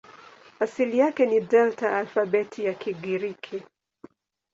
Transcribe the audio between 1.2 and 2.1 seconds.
ni Delta ya